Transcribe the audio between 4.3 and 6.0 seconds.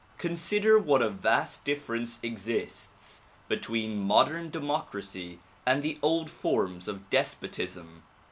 democracy and the